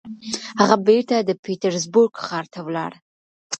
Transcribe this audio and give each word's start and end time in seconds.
هغه 0.61 0.75
بېرته 0.87 1.15
د 1.19 1.31
پيټرزبورګ 1.43 2.13
ښار 2.25 2.45
ته 2.53 2.59
ولاړ. 2.67 2.91